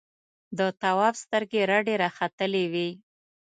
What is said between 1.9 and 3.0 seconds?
راختلې وې.